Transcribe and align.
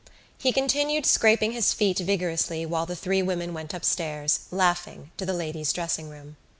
He 0.35 0.51
continued 0.51 1.05
scraping 1.05 1.51
his 1.51 1.73
feet 1.73 1.99
vigorously 1.99 2.65
while 2.65 2.87
the 2.87 2.95
three 2.95 3.21
women 3.21 3.53
went 3.53 3.71
upstairs, 3.71 4.39
laughing, 4.49 5.11
to 5.17 5.27
the 5.27 5.31
ladies' 5.33 5.73
dressing 5.73 6.09
room. 6.09 6.37